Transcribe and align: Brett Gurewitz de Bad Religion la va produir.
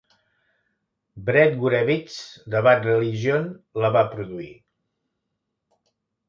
Brett 1.27 1.59
Gurewitz 1.63 2.15
de 2.55 2.63
Bad 2.69 2.81
Religion 2.93 3.47
la 3.85 3.93
va 3.97 4.03
produir. 4.15 4.49